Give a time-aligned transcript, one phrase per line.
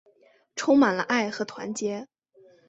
[0.55, 2.07] 充满了爱和团结